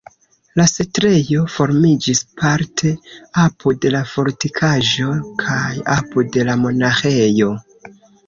[0.59, 2.93] La setlejo formiĝis parte
[3.43, 5.13] apud la fortikaĵo
[5.45, 7.53] kaj apud la monaĥejo.